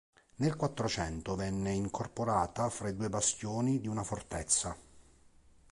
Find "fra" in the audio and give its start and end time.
2.71-2.89